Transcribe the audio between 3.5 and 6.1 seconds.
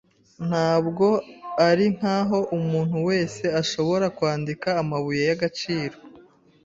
ashobora kwandika amabuye y'agaciro.